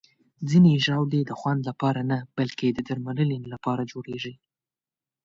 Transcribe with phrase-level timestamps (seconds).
[0.49, 4.33] ځینې ژاولې د خوند لپاره نه، بلکې د درملنې لپاره جوړېږي.